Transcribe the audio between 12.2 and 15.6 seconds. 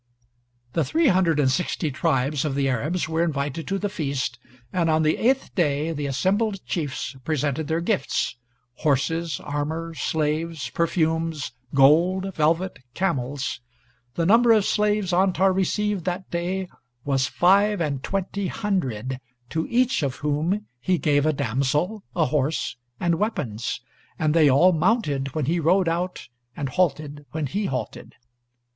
velvet, camels. The number of slaves Antar